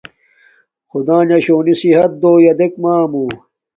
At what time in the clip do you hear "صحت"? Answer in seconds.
1.79-2.11